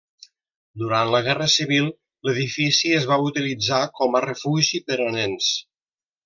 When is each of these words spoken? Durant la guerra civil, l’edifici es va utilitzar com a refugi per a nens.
Durant 0.83 1.09
la 1.15 1.19
guerra 1.27 1.49
civil, 1.55 1.89
l’edifici 2.29 2.95
es 3.01 3.05
va 3.13 3.19
utilitzar 3.29 3.83
com 4.01 4.19
a 4.21 4.23
refugi 4.27 4.83
per 4.89 4.99
a 5.07 5.13
nens. 5.19 5.53